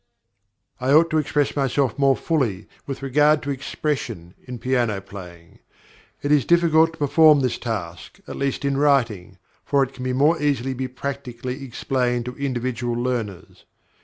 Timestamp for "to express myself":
1.11-1.99